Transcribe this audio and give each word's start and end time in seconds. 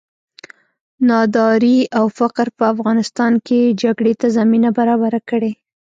ناداري 1.07 1.79
او 1.97 2.05
فقر 2.19 2.47
په 2.57 2.63
افغانستان 2.73 3.33
کې 3.47 3.75
جګړې 3.81 4.13
ته 4.21 4.27
زمینه 4.37 4.69
برابره 4.79 5.19
کړې. 5.29 5.51